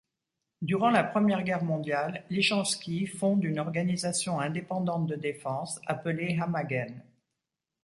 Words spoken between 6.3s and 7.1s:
Hamaguen.